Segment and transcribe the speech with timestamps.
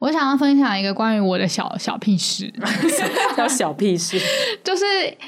[0.00, 2.52] 我想要分享一个关于我的小小屁事，
[3.36, 4.18] 叫小屁事，
[4.64, 4.84] 就是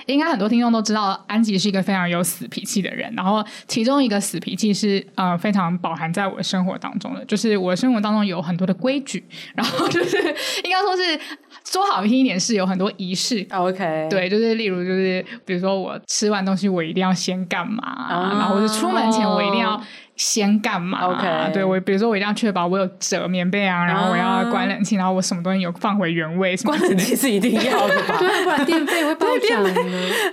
[0.06, 3.12] 应该很多听众都知道，安吉是一个非常有死脾气的人。
[3.14, 9.22] 然后其中一个死脾气是呃非常饱含在我的生活当中的，就是我的生活当中有很多的规矩，
[9.54, 10.16] 然后就是
[10.64, 11.20] 应该说是。
[11.64, 18.32] 说好听一点是有很多仪式，OK，对，就是例如就是比如说我吃完东西我一定要先干嘛，oh.
[18.32, 19.80] 然后或者出门前我一定要。
[20.14, 26.54] 先干嘛？OK，对我，比如说我一定要确保我有折棉被啊，然后我要关冷气，然后我什么东西有放回原位。
[26.58, 28.16] 关冷气是一定要的吧？
[28.20, 29.64] 对，不然电费会暴涨。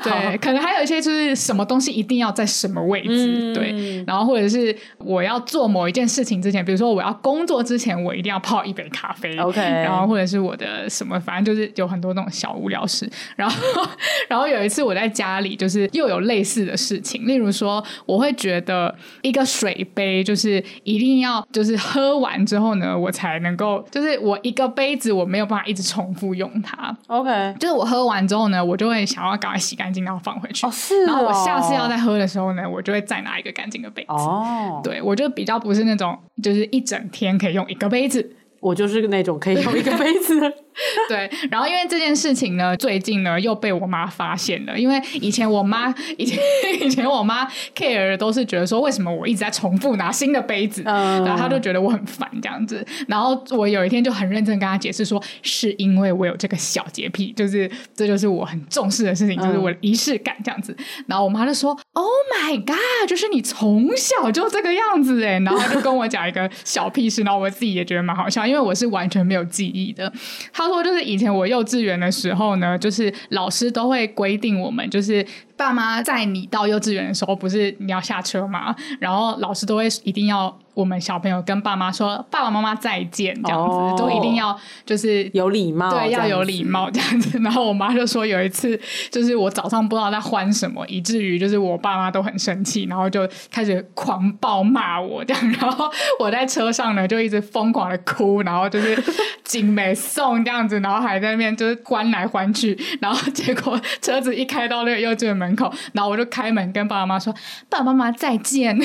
[0.04, 3.54] 对，可能还有一些就是什么东西一定要在什么位置。
[3.54, 9.36] 对，然后或者是我要做某一件事情之前，比如说我要工作之前，我一定要泡一杯咖啡。
[9.38, 13.10] OK，然后或者是我的什么，反正就是有很多那种小无聊事。
[13.38, 13.88] 然后，
[14.28, 19.69] 然后有一次我在家里，就是又有类似的事情，例如说，我会觉得一个水。
[19.70, 26.96] 水杯就是一定要，就是喝完之后呢，我才能够，就是我一个杯子我没有办法一直重复用它。
[27.08, 30.66] OK，就是我喝完之后呢，我就会想要赶快洗干净，然后放回去。
[30.66, 31.06] 哦，是哦。
[31.08, 34.14] 然后我下次要再喝的时候呢，我就会再拿一个干净的杯子。
[34.14, 38.36] 哦，对，我就比较不是那种，就是一整天可以用一个杯子。
[38.62, 40.54] 我就是那种可以用一个杯子的。
[41.10, 44.78] 对，然后因为这件事情呢，最近呢又被我妈发现了。
[44.78, 46.40] 因为以前我妈以前
[46.82, 52.86] 以前我妈 care 的都是觉得说，为什么我一直在重复拿新的杯子，嗯、然后她就觉得我很烦这样子。
[53.08, 60.76] 然后我有一天就很认真跟她解释说，是因为我有这个小洁癖，就是这就是我很重视的事情，就是我的仪式感这样子。
[61.08, 70.12] 然后我妈就说：“Oh my god，就是你从小就这个样子哎。”然后她就跟我讲一个小屁事，然后我自己也觉得蛮好笑，因为我是完全没有记忆的。
[70.54, 75.26] 她说就是以前我幼稚园的时候呢，就是老师都会规定我们，就是
[75.60, 78.74] 爸妈在你到幼稚园的时候，不是你要下车吗？
[79.00, 80.58] 然后老师都会一定要。
[80.76, 87.38] 我们小朋友跟爸妈说“爸爸妈妈再见”这样子，都、oh, 一定要就是有礼貌，对，要有礼貌这样子。
[87.40, 88.80] 然后我妈就说有一次，
[89.12, 95.52] 就是我早上不知道在欢什么，以至于就是我爸妈都很生气，然后就开始狂暴骂我这样。
[95.52, 98.98] 然后我在车上呢，就一直疯狂的哭，然后就是
[99.44, 102.78] 紧美送这样子，然后还在那边就是欢来欢去。
[103.02, 107.34] 然后结果车子一开到那个幼稚园门口，然后我就开门跟爸爸妈妈说
[107.70, 108.78] ：“爸爸妈妈再见。”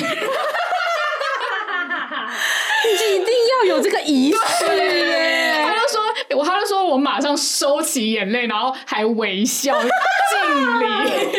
[2.85, 3.33] 你一定
[3.67, 4.37] 要有这个仪式
[4.77, 5.65] 耶！
[5.65, 6.03] 他就说，
[6.37, 10.85] 我他就说我马上收起眼泪，然后还微笑敬礼，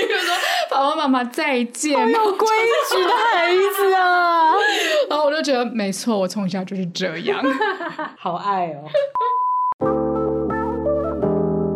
[0.09, 0.35] 就说
[0.69, 1.97] 爸爸妈妈再见。
[1.97, 2.49] 好有规
[2.91, 4.55] 矩的孩子啊！
[5.09, 7.41] 然后我就觉得没错，我从小就是这样，
[8.19, 8.91] 好爱哦。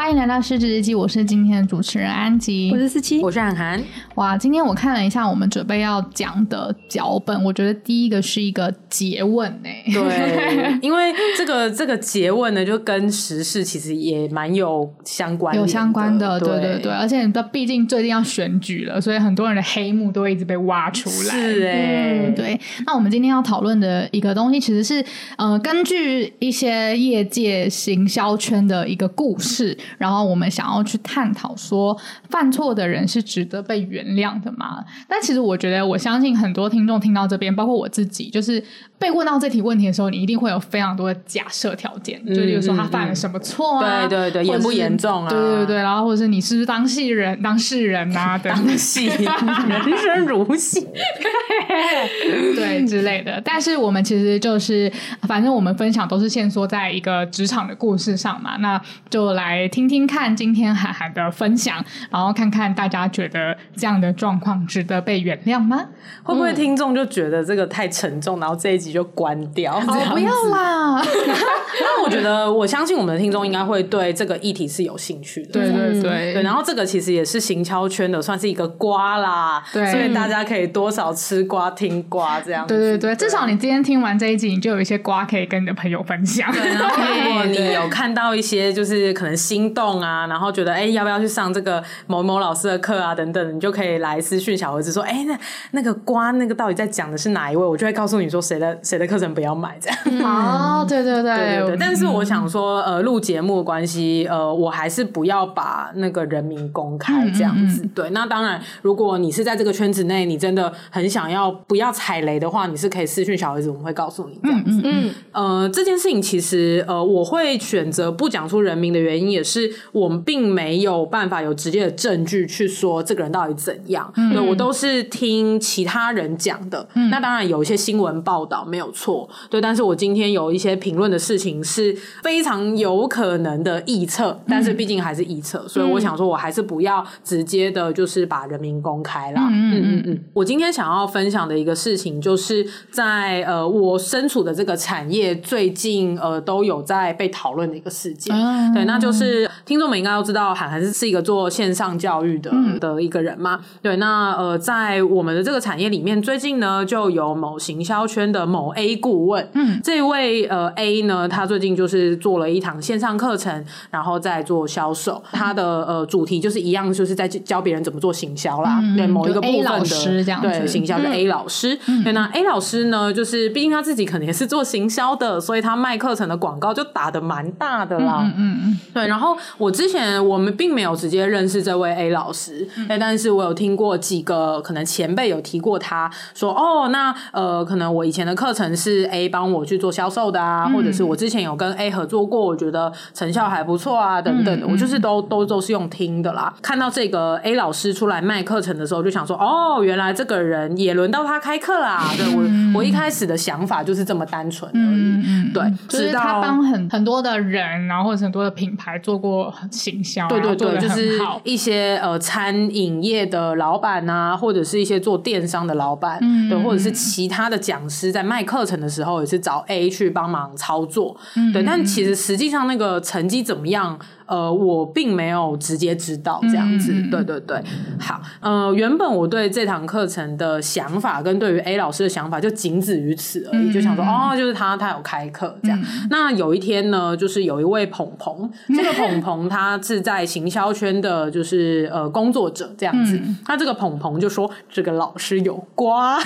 [0.00, 3.78] 欢迎来到失职日记，我是今天的主持人安吉，我是思琪，我是涵涵。
[4.14, 9.68] 哇，今天我看了一下我们准备要讲的脚本，我觉得第一个是一个詰问呢。
[9.92, 16.92] 对， 因为这个这个詰问呢，就跟时事其实也蛮有相关，有相关的，对对对，对。
[16.92, 21.36] 而且你知道，毕竟最近要选举了，所以很多人的黑幕都会一直被挖出来。
[21.36, 22.58] 是哎、欸嗯，对。
[22.86, 25.04] 那我们今天要讨论的一个东西，其实是
[25.36, 29.76] 呃，根据一些业界行销圈的一个故事。
[29.98, 31.96] 然后我们想要去探讨说，
[32.28, 34.84] 犯错的人是值得被原谅的吗？
[35.08, 38.62] 但其实我觉得，我相信很多听众听到这边，包括我自己，就是
[38.98, 44.06] 被问到这题问题的时候，你一定会有非常多的假设条件，嗯、就比如说他犯了什么错啊？
[44.06, 45.28] 对对对，严不严重啊？
[45.28, 48.38] 对对对，然后或者是你是不是当事人、当事人啊？
[48.42, 50.86] 当戏人生如戏，
[52.56, 53.40] 对之类的。
[53.44, 54.90] 但是我们其实就是，
[55.22, 59.79] 反正我们分享都是限缩在一个职场的故事上嘛，那就来听。
[59.80, 65.86] 听听看今天涵涵的分享，然后看看大家觉得这样的状况值得被原谅吗？
[66.22, 69.78] 会不会听众就觉得这个太沉重，然后这一集就关掉？
[69.78, 71.02] 哦，不要啦！
[71.80, 75.52] 那我觉得，我相信我们的听众应该会对这个议题是有兴趣的。
[75.52, 79.62] 对对对对，然后这个其实也是行销圈的，算是一个瓜啦。
[79.72, 82.66] 对，所以大家可以多少吃瓜听瓜这样。
[82.66, 86.52] 对对对，至少你今天听完这一集，你就有一些瓜可以跟你的朋友分享。
[86.52, 89.36] 对，然后如果你有看到一些就是可能
[89.70, 95.38] 心动啊，然后觉得哎要不要去上这个某某老师的课啊等等，你就可以来私讯小儿子说，哎那
[95.72, 97.64] 那个瓜那个到底在讲的是哪一位？
[97.64, 99.98] 我就会告诉你说谁的谁的课程不要买这样。
[100.24, 101.76] 哦，对对对对对。
[101.78, 107.86] 但是我想说，呃，录节目的关系，呃，我还是不要把那个人名公开这样子。
[107.94, 114.80] 对，那当然，如果你是在这个圈子内，你真的很想要不要踩雷的话，你是可以私讯小儿子，我们会告诉你这样子。
[114.84, 119.59] 嗯，呃，这件事情其实，呃，我会选择不讲出人名的原因，也是
[119.92, 124.12] 我们并没有办法有直接的证据去说这个人到底怎样。
[124.16, 126.88] 嗯，对，我都是听其他人讲的。
[126.94, 139.48] 嗯，那当然有一些新闻报道没有错，对，但是我今天有一些评论的事情是非常有可能的臆测，但是毕竟还是臆测，所以我想说，我还是不要直接的，就是把人民公开啦。
[139.50, 140.24] 嗯嗯嗯。
[140.32, 148.34] 我今天想要分享的一个事情，就是在呃我身处的这个产业，最近呃都有在被讨论的一个事件。
[148.72, 152.50] 对，那就是听众们应该都知道，韩寒是是一个做线上教育的
[152.80, 153.60] 的一个人嘛。
[153.82, 165.22] 对，那呃在我们的这个产业里面，最近呢就有某行销圈的某 A 顾问，嗯，这位呃 A 呢，他最近就是做了一堂线上课程，然后在做销售。
[165.32, 168.80] 他的呃主题就是一样，就是在教别人怎么做行销啦。
[168.96, 171.78] 对，某一个部分的对行销的 A 老师。
[172.04, 178.20] 对，那 A 老师呢，就是毕竟他自己可能也是做行销的，所以他卖课程的广告就打的蛮大的啦。
[178.22, 178.80] 嗯嗯嗯。
[178.92, 196.54] 对，然后我之前我们并没有直接认识这位 A 老师，哎，但是我有听过几个可能前辈有提过他，说哦，那呃，可能我以前的课程是 A 帮我去做销售的啊，或者是我之前有跟 A 合作过，我觉得成效还不错啊，等等的，我就是都都都是用听的啦。
[196.62, 202.10] 看到这个 A 老师出来卖课程的时候，就想说，哦，原来这个人也轮到他开课啦。
[202.16, 205.52] 对，我我一开始的想法就是这么单纯而已。
[205.52, 216.18] 对，就是他帮很很多的人，然后或者很多的品牌做过行销，对对对，就是一些呃餐饮业的老板啊，或者是一些做电商的老板，
[216.48, 221.16] 对，或者是其他的讲师在卖课程的时候，也是找 A 去帮忙操作。
[221.52, 223.98] 对，但其实实际上那个成绩怎么样？
[224.30, 227.60] 呃，我并没有直接知道这样子，嗯、对对对，
[227.98, 235.80] 好，呃，原本我对这堂课程的想法跟对于 A 老师的想法就仅止于此而已，嗯、就想说哦，就是他他有开课这样。
[235.80, 243.16] 嗯、那有一天呢，就是有一位鹏鹏，这个鹏鹏 他是在行销圈的，就是呃工作者这样子。
[243.16, 246.20] 嗯、那这个鹏鹏就说这个老师有瓜，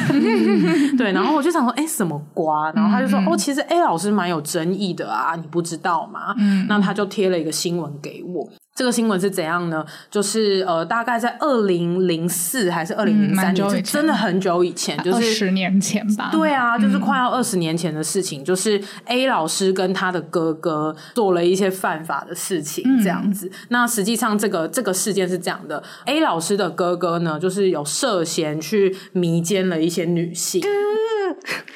[0.98, 2.70] 对，然后我就想说，哎，什么瓜？
[2.72, 6.34] 然后他就说，哦，其实 A 老师蛮有争议的啊，你不知道吗？
[6.36, 7.93] 嗯，那他就贴了一个新闻。
[8.02, 8.48] 给我。
[8.76, 9.86] 这个新闻是怎样呢？
[10.10, 16.30] 就是呃，大概在二零零四还是二零零三年，就真的很久以前，就是十年前吧。
[16.32, 18.42] 对啊，就是快要二十年前的事情。
[18.42, 23.46] 嗯、就是 A 老师跟他的哥哥做了一些犯法的事情，这样子。
[23.46, 30.60] 嗯、那实际上，这个这个事件是这样的：A 老师的哥哥呢，就是有涉嫌去迷奸了一些女性。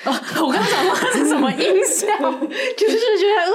[0.04, 2.07] 呃、 我刚刚讲话是什么音效？
[2.76, 3.52] 就是觉得呃，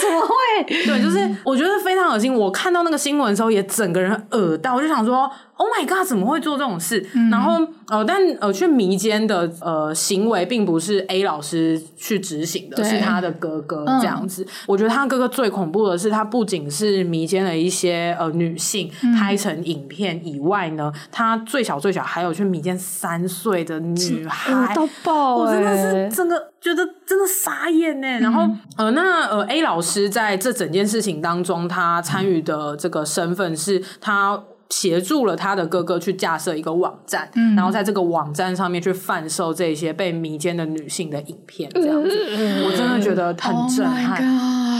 [0.00, 0.64] 怎么会？
[0.86, 2.32] 对，就是我觉得非常恶心。
[2.32, 2.84] 我看到。
[2.84, 5.30] 那个新闻的时候，也整个人耳到，我就想说。
[5.56, 6.04] Oh my god！
[6.04, 7.08] 怎么会做这种事？
[7.14, 14.42] 嗯、然后呃，但呃，去迷奸的呃行为，并不是 A 老师去执行的，是他的哥哥这样子。
[14.42, 25.36] 嗯、我觉得他哥哥最恐怖的是，他不仅是迷奸了一些呃女性，拍成影片以外呢，嗯、他最小最小还有去迷奸三岁的女孩，到爆！
[25.36, 28.08] 我真的是整个觉得真的傻眼呢。
[28.08, 34.42] 嗯、然后呃，那呃 A 老师在这整件事情当中，他参与的这个身份是他。
[34.70, 44.20] 协助了他的哥哥去架设一个网站，嗯、然后在这个网站上面去贩售这些被迷奸的女性的影片，这样子，嗯、我真的觉得很震撼。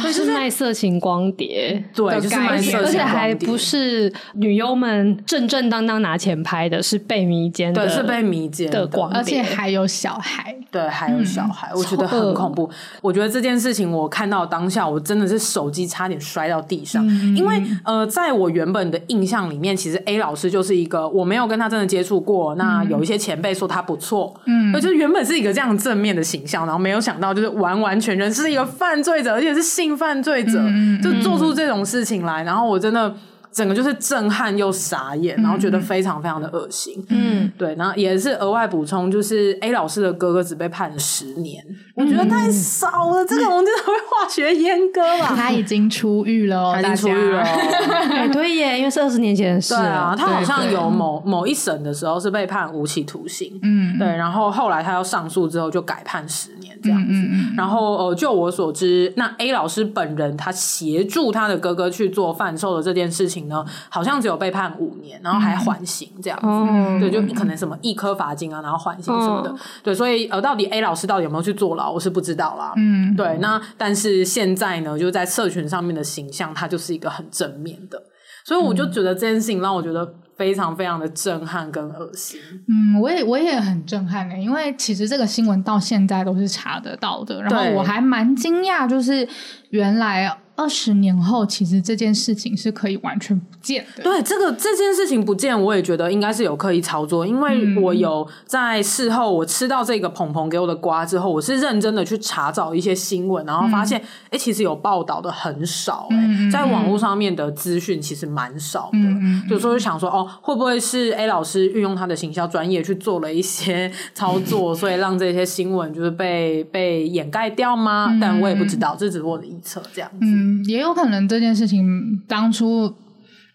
[0.02, 12.70] 这、oh、是卖色情光碟，对，就是卖色情光碟，而且还不是女优们正正当当拿钱拍的，是被迷奸的，对，是被迷奸的光碟，而且还有小孩，对，还有小孩，嗯、我觉得很恐怖。
[13.02, 19.74] 我觉得这件事情，我看到当下，我真的是手机差点摔到地上，嗯、因为呃，在我原本的印象里面。
[19.74, 30.58] 其实 A 老师就是一个我没有跟他真的接触过，那有一些前辈说他不错，嗯，就是原本是一个这样正面的形象，然后没有想到就是完完全全是一个犯罪者，而且是性性犯罪者
[31.02, 33.14] 就做出这种事情来，然后我真的。
[33.54, 37.00] 整个就是震撼又傻眼，然后觉得非常非常的恶心。
[37.08, 43.22] 嗯，对，然后也是额外补充，就是 A 老师的哥哥只被判了十年，嗯、我觉得太少了。
[43.22, 45.32] 嗯、这个我们真的会化学阉割吧？
[45.36, 47.42] 他已经出狱了，他已经出狱了。
[48.10, 49.72] 哎，对耶，因为是二十年前的事。
[49.72, 53.56] 对啊，他好像有某某一审的时候是被判无期徒刑。
[53.62, 57.12] 嗯，对，然后后来他要上诉之后就改判十年这样子。
[57.12, 63.43] 嗯嗯，然后呃，就我所知，那 A 老师本人他协助他的哥哥去做贩售的这件事情。
[63.48, 72.72] 呢，好像只有被判五年，然后还缓刑这样子，嗯、对，就可能什么一颗罚金啊，然后缓刑什么的，嗯、对，所以呃，到底 A 老师到底有没有去坐牢，我是不知道啦。
[72.76, 78.02] 嗯，对，那但是现在呢，就在社群上面的形象，它就是一个很正面的，
[78.44, 82.40] 所以我就觉得这件事情让我觉得非常非常的震撼跟恶心。
[82.68, 89.28] 嗯，我也我也很震撼的，因为其实这个新闻到现在都是查得到的，然后我还蛮惊讶，就是
[89.70, 90.38] 原来。
[90.56, 94.02] 二十年后，其实这件事情是可以完全不见的。
[94.04, 108.98] 对，这个这件事情不见，我也觉得应该是有刻意操作，因为我有在事后，我吃到这个鹏鹏给我的瓜之后，我是认真的去查找一些新闻，然后发现，哎、嗯，其实有报道的很少、欸，哎、嗯，在网络上面的资讯其实蛮少的。
[108.98, 118.08] 嗯，有时候就想说，哦，会不会是 A 老师运用他的行销专业去做了一些操作，所以让这些新闻就是被被掩盖掉吗？
[118.10, 120.43] 嗯、但我也不知道，这只是我的臆测，这样子。
[120.66, 122.86] 也有可能这件事情当初，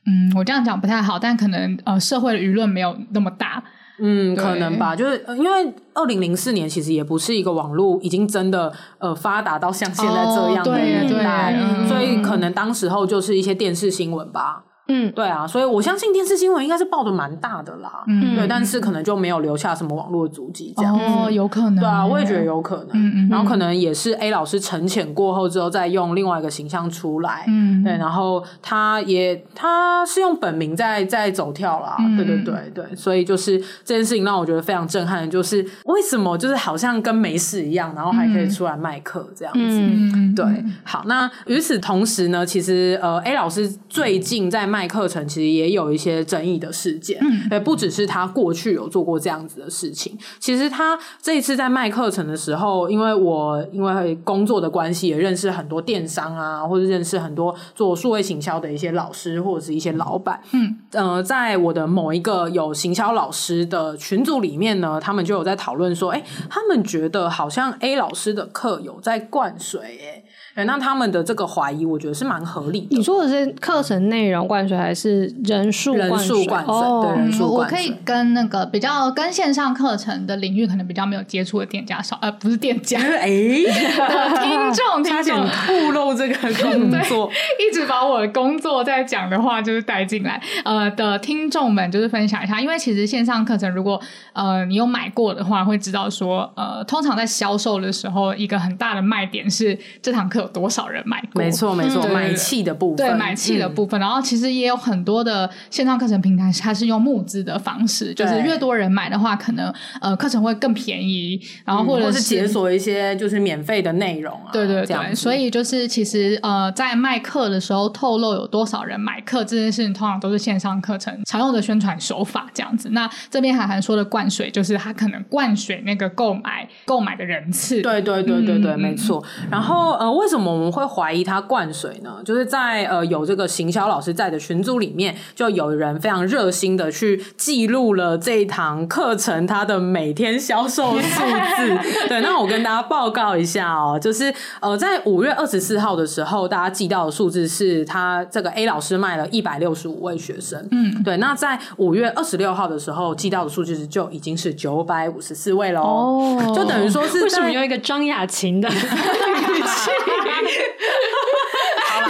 [0.06, 3.64] 嗯，我这样讲不太好，但可能呃，社会的舆论没有那么大，
[4.02, 14.64] 嗯，可能吧，就是因为二零零四年其实也不是一个网络已经真的呃发达到像现在这样的年代，哦、所以可能当时候就是一些电视新闻吧。
[14.90, 18.04] 嗯，对啊，所以我相信电视新闻应该是报的蛮大的啦。
[18.08, 21.06] 嗯，对，但是可能就没有留下什么网络足迹这样子。
[21.06, 21.76] 哦，有可能。
[21.76, 22.88] 对啊，我也觉得有可能。
[22.94, 23.30] 嗯嗯。
[23.30, 27.46] 然后可能也是 A 老师沉潜过后之后，再用另外一个形象出来。
[27.48, 27.84] 嗯。
[27.84, 31.96] 对，然后他也他是用本名在在走跳啦。
[32.18, 39.60] 对对对对，所以就是这件事情让我觉得非常震撼的，就是为什么就是好像跟没事一样，然后还可以出来卖课这样子。
[39.62, 40.34] 嗯。
[40.34, 40.46] 对，
[40.84, 44.79] 好，那与此同时呢，其实呃 A 老师最近在卖。
[44.80, 47.20] 卖课程其实也有一些争议的事件，
[47.52, 70.24] 嗯，不只是他过去有做过这样子的事情，其实他这一次在卖课程的时候，因为我因为工作的关系，也认识很多电商啊，或者认识很多做数位行销的一些老师或者是一些老板，嗯，呃，在我的某一个有行销老师的群组里面呢，他们就有在讨论说，哎，他们觉得好像 A 老师的课有在灌水，哎。
[70.56, 72.88] 那他们的这个怀疑，我觉得是蛮合理的。
[72.98, 76.74] 你说的是课程内容灌水，还是人数人数灌水？
[76.74, 77.78] 对，人数灌水。
[77.80, 87.30] 我可以跟那个比较跟线上课程的领域可能比较没有接触的店家少，呃，不是店家，哎，听众， 听众透露这个工作，
[87.70, 90.42] 一直把我的工作在讲的话就是带进来。
[90.66, 94.00] 呃，的听众们就是分享一下，因为其实线上课程如果
[94.34, 100.50] 呃你有买过的话，会知道说，呃，通常在销售的时候，一个很大的卖点是这堂课有。
[100.60, 101.42] 多少人买过？
[101.42, 103.98] 没错，没错，买气的部分，对，买气的部分。
[103.98, 114.50] 然后其实也有很多的线上课程平台，它是用募资的方式，就是越多人买的话，可能呃课程会更便宜，然后或者是解锁一些就是免费的内容啊。
[114.52, 122.90] 对对对，所以就是其实呃在卖课的时候透露有多少人买课这件事情，通常都是线上课程常用的宣传手法这样子。
[122.92, 127.82] 那这边韩寒说的灌水，就是他可能灌水那个购买购买的人次。
[127.82, 129.24] 对对对对对，没错。
[129.50, 130.50] 然后呃为什么？
[130.50, 132.16] 我们会怀疑他灌水呢？
[132.26, 141.80] 就是在呃有这个行销老师在的群组里面，就有人非常热心的去记录了这一堂课程他的每天销售数字。
[142.10, 150.66] 对，那我跟大家报告一下哦，就是呃在五月二十四号的时候，大家记到的数字是他这个 A 老师卖了一百六十五位学生。
[150.72, 151.18] 嗯，对。
[151.18, 159.92] 那在五月二十六号的时候，寄到的数据就已经是九百五十四位了哦，就等于说是为什么用一个张雅琴的 语气？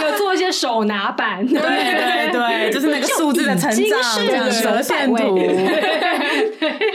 [0.00, 5.36] 有做一些手拿板，对对对，就是那个数字的成长，这样折线图。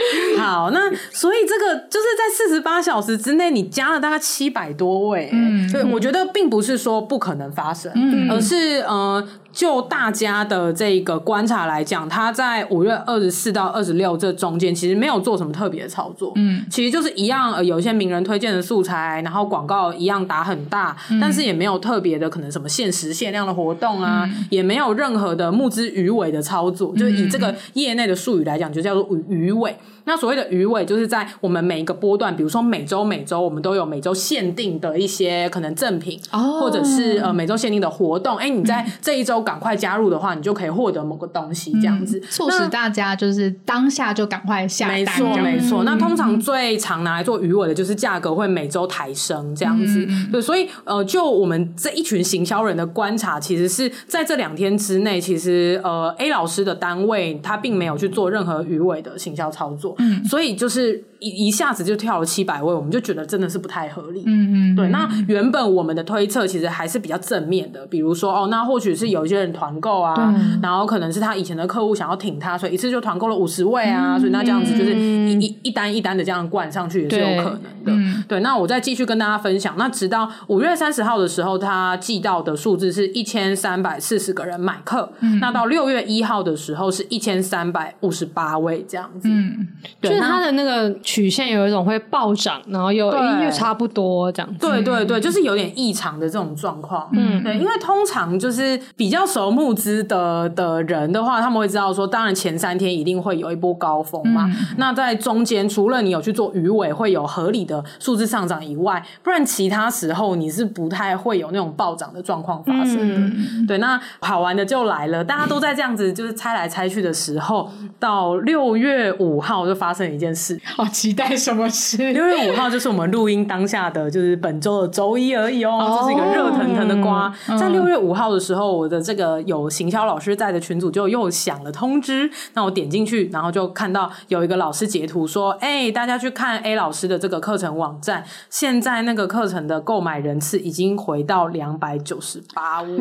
[0.38, 9.26] 好，那所以这个就是在四十八小时之内，你加了大概七百多位，嗯，所以我觉得并不是说不可能发生，嗯，而是呃。
[9.56, 16.30] 就大家的这个观察来讲，他在五月二十四到二十六这中间，其实没有做什么特别的操作。
[16.36, 26.92] 嗯，其实就是一样，呃，有一些名人推荐的素材，然后广告一样打很大，嗯、但是也没有特别的可能什么限时限量的活动啊，嗯、也没有任何的募资鱼尾的操作。
[26.94, 29.74] 嗯、就以这个业内的术语来讲，就叫做鱼尾。
[30.06, 38.36] 那所谓的鱼尾，就是在我们每一个波段，比如说每周每周我们都有每周限定的一些可能赠品，哦、或者是呃每周限定的活动。
[38.36, 44.96] 哎，你在这一周赶快加入的话，你就可以获得某个东西，这样子，促使大家就是当下就赶快下单。
[44.96, 45.82] 没错，没错。
[45.84, 50.06] 那通常最常拿来做鱼尾的就是价格会每周抬升这样子。
[50.08, 61.02] 嗯、对，所以呃，就我们这一群行销人的观察，其实是在这两天之内，其实呃 A 老师的单位他并没有去做任何鱼尾的行销操作，嗯，所以就是。
[61.20, 64.22] 一一下子就跳了七百位，我们就觉得真的是不太合理。
[64.26, 64.88] 嗯嗯，对。
[64.88, 78.22] 那原本我们的推测其实还是比较正面的，比如说哦，那或许是有一些人团购啊，然后可能是他以前的客户想要挺他，所以一次就团购了五十位啊，所以那这样子就是一一一单一单的这样灌上去也是有可能的。
[78.28, 89.28] 对，那我再继续跟大家分享，那直到五月三十号的时候，他寄到的数字是一千三百四十个人买课，那到六月一号的时候是一千三百五十八位这样子。
[89.30, 89.66] 嗯，
[90.02, 90.94] 就是他的那个。
[91.06, 94.58] 曲线有一种会暴涨，然后又又差不多这样子。
[94.58, 97.08] 对对对，就是有点异常的这种状况。
[97.12, 104.46] 嗯，对，因为通常就是比较熟募资的的人的话，他们会知道说，当然前三天一定会有一波高峰嘛。
[104.46, 113.14] 嗯、那在中间，除了你有去做鱼尾会有合理的数字上涨以外，不然其他时候你是不太会有那种暴涨的状况发生的。
[113.14, 117.70] 嗯、对，那好玩的就来了，大家都在这样子就是猜来猜去的时候，
[118.00, 120.60] 到六月五号就发生一件事。
[120.96, 121.98] 期待什么事？
[121.98, 125.72] 六月五号就是我们录音当下的，就是本周的周一而已哦。
[125.72, 127.30] Oh, 这是一个热腾腾的瓜。
[127.48, 132.30] 嗯、在六月五号的时候，我的这个有行销老师在的群组就又响了通知。
[132.54, 142.96] 那我点进去，然后就看到有一个老师截图说：“哎、欸，大家去看 A 老师的这个课程网站，现在那个课程的购买人次已经回到两百九十八位。”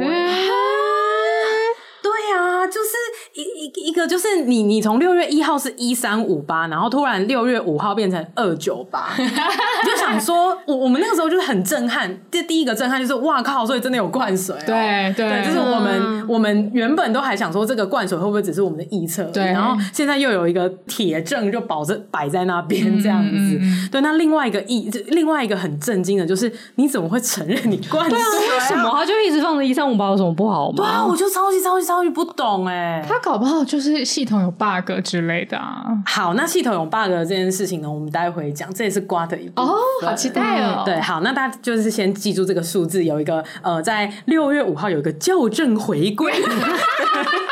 [2.06, 2.90] 对啊，就是
[3.36, 12.18] 一一一个，就是你你从六月一号是一三五八，然后突然六月五号变成二九八， 就想说，我我们那个时候就是很震撼。
[12.32, 14.60] 这第一个震撼就是哇靠，所以真的有灌水、喔。
[14.66, 19.44] 对对，对，就是我们、嗯、我们原本都还想说这个灌水会不会只是我们的臆测，对。
[19.46, 23.58] 然后现在又有一个铁证就保证摆在那边这样子。
[23.60, 28.24] 嗯、对，那另外一个意，另外一个很震惊的就是，你怎么会承认你灌水、啊？
[28.32, 30.76] 对啊，为什么他就一直放着一三五八有什么不好吗？
[30.78, 31.96] 对啊，我就超级超级超级。
[31.96, 35.84] 超级不懂哎、欸，他搞不好就是系统有 bug 之类的啊。
[36.06, 40.84] 好，那系统有 bug 这件事情呢，我们待会讲，这也是瓜的一部分哦，好期待哦。
[40.86, 46.32] 对，好，那大家就是先记住这个数字，有一个呃，在六月五号有一个校正回归。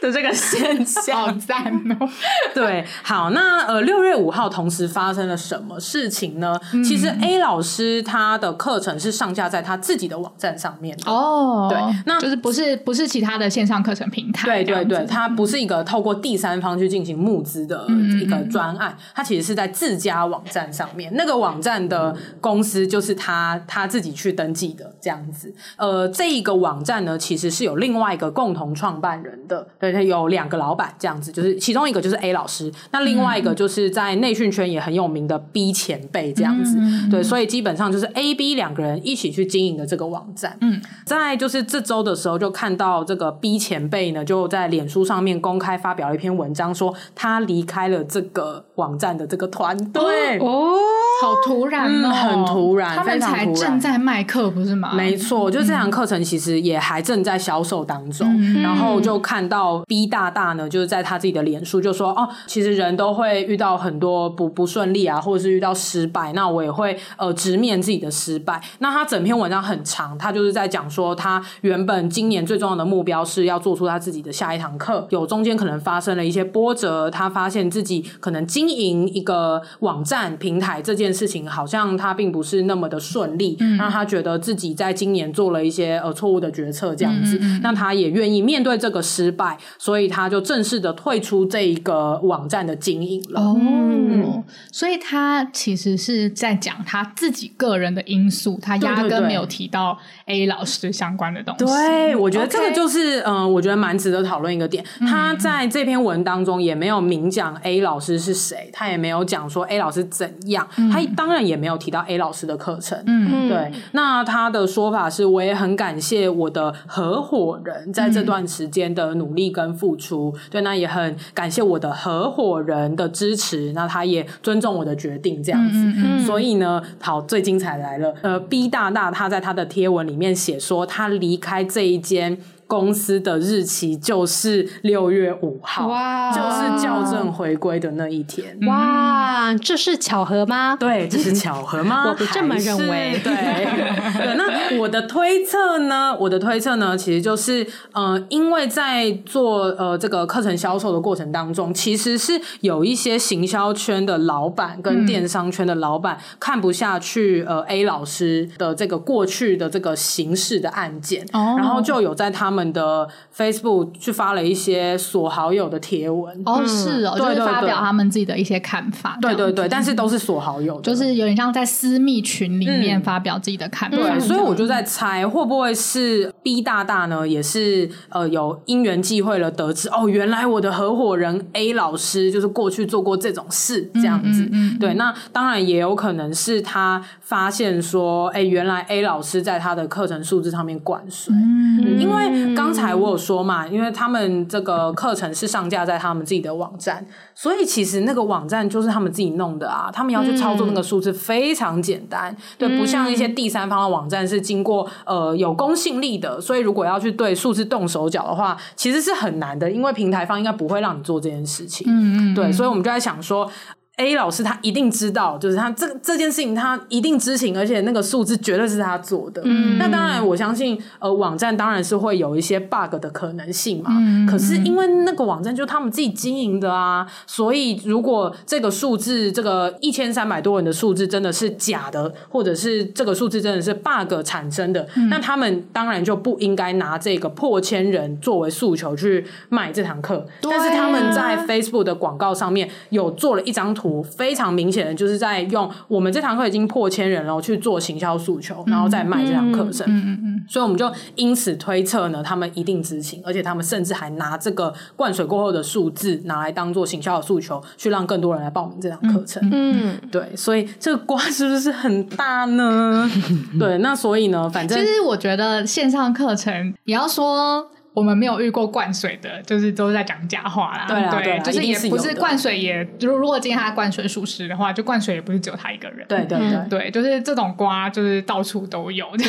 [0.02, 2.08] 的这个现象好赞哦！
[2.54, 6.58] 对，好，那呃，六月五号同时发生了什么事情呢？
[6.72, 17.86] 嗯、其实 A 老师他的课程是上架在他自己的网站上面的哦，对，那就是不是不是其他的线上课程平台，对对对，它不是一个透过第三方去进行募资的
[18.20, 25.54] 一个专案，它、嗯、其实是在自家网站上面，那个网站的公司就是他他自己去登记的这样子。
[25.76, 29.66] 呃，这一个网站呢，其实是有另外一个共同创办人的。
[29.78, 36.76] 对，他有两个老板这样子，就是其中一个就是 A 老师，那另外一个就是在内训圈也很有名的 B 前辈这样子。
[36.78, 40.56] 嗯、对，所以基本上就是 A、B 两个人一起去经营的这个网站。
[40.60, 50.38] 嗯，在就是这周的时候，就看到这个 B 前辈呢，就在脸书上面公开发表了一篇文章，说他离开了这个网站的这个团队。
[50.38, 50.76] 哦，
[51.22, 54.92] 好突然哦，嗯、很突然，他们才正在卖课不是吗？
[54.94, 59.75] 没错，就这堂课程其实也还正在销售当中，嗯、然后就看到。
[59.86, 68.62] B 大大呢，就是在他自己的脸书就说哦，其实人都会遇到很多不不顺利啊，或者是遇到失败，那我也会呃直面自己的失败。
[68.78, 89.58] 那他整篇文章很长，他就是在讲说他原本今年最重要的目标是要做出他自己的下一堂课，有中间可能发生了一些波折，他发现自己可能经营一个网站平台这件事情好像他并不是那么的顺利，嗯，那他觉得自己在今年做了一些呃错误的决策，这样子，嗯嗯嗯，那他也愿意面对这个失败。
[89.78, 93.40] 所以他就正式的退出这一个网站的经营了。
[93.40, 101.64] 哦，嗯、所以他其实是在讲他自己个人的因素，他压根没有提到 A 老师相关的东西。
[101.64, 104.84] 对，我觉得这个就是嗯、呃，我觉得蛮值得讨论一个点。
[105.00, 113.02] 他在这篇文当中也没有明讲 A 老师是谁，他也没有讲说 A 老师怎样，嗯、他当然也没有提到 A 老师的课程。
[113.06, 113.72] 嗯，对。
[113.92, 119.46] 那他的说法是，我也很感谢我的合伙人在这段时间的努力。
[119.56, 125.78] 跟付出，对，那也很感谢我的合伙人的支持，那他也尊重我的决定，这样子。
[125.78, 128.14] 嗯嗯、所以呢，好，最精彩来了。
[128.20, 132.36] 呃，B 大大他在他的贴文里面写说，他离开这一间
[132.66, 138.58] 公司的日期就是六月五号，哇，就是校正回归的那一天。
[138.66, 140.76] 哇，这是巧合吗？
[140.78, 142.08] 对，这是巧合吗？
[142.10, 143.20] 我不这么认为。
[143.22, 146.16] 对，对，那我的推测呢？
[146.18, 146.96] 我的推测呢？
[146.96, 162.55] 其实就是，呃，因为在做呃这个课程销售的过程当中，其实是有一些行销圈的老板跟电商圈的老板看不下去，呃，A 老师的这个过去的这个刑事的案件，哦，然后就有在他们。
[162.56, 173.96] 们的 Facebook 去发了一些锁好友的贴文哦，是哦，就是发表他们自己的一些看法，对对对，但是都是锁好友，就是有点像在私密群里面发表自己的看法。
[173.96, 177.28] 对，所以我就在猜，会不会是 B 大大呢？
[177.28, 184.48] 也是呃有因缘际会了，得知哦，原来我的合伙人 A 老师就是过去做过这种事，这样子。
[184.80, 192.45] 对，那当然也有可能是他发现说，哎，原来 A 老师在他的课程数字上面灌水，嗯，因为。
[192.54, 197.04] 刚才我有说嘛，因为他们这个课程是上架在他们自己的网站，
[197.34, 199.90] 所以其实那个网站就是他们自己弄的啊。
[199.92, 211.86] 他们要去操作那个数字非常简单，嗯、对，不像一些第三方的网站是经过呃有公信力的，所以如果要去对数字动手脚的话，其实是很难的，因为平台方应该不会让你做这件事情。
[211.88, 213.50] 嗯嗯，对，所以我们就在想说。
[213.96, 219.40] A 老师他一定知道，就是他这这件事情他一定知情，而且那个数字绝对是他做的。
[219.46, 223.90] 嗯，那当然我相信，呃，网站当然是会有一些 bug 的可能性嘛。
[223.92, 240.26] 嗯，可是因为那个网站就是他们自己经营的啊，所以如果这个数字这个一千三百多人的数字真的是假的，或者是这个数字真的是 bug 产生的，嗯，那他们当然就不应该拿这个破千人作为诉求去卖这堂课。
[240.42, 243.85] 但是他们在 Facebook 的广告上面有做了一张图。
[244.02, 249.86] 非常明显的就是在用我们这堂课已经破千人了去做行销诉求，然后再卖这堂课程。
[249.88, 259.42] 嗯嗯嗯，所以我们就因此推测呢，他们一定知情，而且他们甚至还拿这个灌水过后的数字拿来当做行销的诉求，去让更多人来报名这堂课程。
[259.52, 263.10] 嗯，对，所以这个瓜是不是很大呢？
[263.58, 267.68] 对，那所以呢，反正其实我觉得线上课程，你要说。
[267.96, 270.84] 我们没有遇过灌水的，就是都在讲假话啦。
[270.86, 276.06] 对啊，对，就是也不是灌水也，如如果今天他灌水属实的话，就灌水也不是只有他一个人。
[276.06, 279.06] 对对对，嗯、对，就是这种瓜就是到处都有。
[279.16, 279.24] 对，